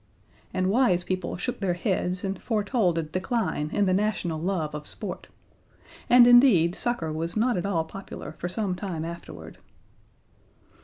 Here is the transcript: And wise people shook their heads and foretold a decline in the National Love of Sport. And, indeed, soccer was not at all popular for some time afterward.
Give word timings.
And 0.51 0.71
wise 0.71 1.03
people 1.03 1.37
shook 1.37 1.59
their 1.59 1.75
heads 1.75 2.23
and 2.23 2.41
foretold 2.41 2.97
a 2.97 3.03
decline 3.03 3.69
in 3.71 3.85
the 3.85 3.93
National 3.93 4.41
Love 4.41 4.73
of 4.73 4.87
Sport. 4.87 5.27
And, 6.09 6.25
indeed, 6.25 6.73
soccer 6.73 7.13
was 7.13 7.37
not 7.37 7.55
at 7.55 7.67
all 7.67 7.83
popular 7.83 8.31
for 8.31 8.49
some 8.49 8.73
time 8.73 9.05
afterward. 9.05 9.59